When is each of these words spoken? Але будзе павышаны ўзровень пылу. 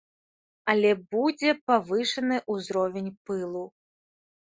Але 0.73 0.91
будзе 1.11 1.49
павышаны 1.73 2.43
ўзровень 2.57 3.15
пылу. 3.29 3.65